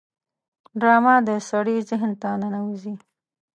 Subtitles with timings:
[0.79, 2.93] ډرامه د سړي ذهن ته ننوزي